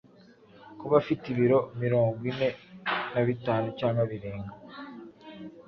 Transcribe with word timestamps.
Kuba 0.79 0.95
afite 1.01 1.23
ibiro 1.33 1.59
mirongo 1.81 2.19
ine 2.31 2.49
nabitanu 3.13 3.67
cg 3.79 3.97
birenga 4.09 4.53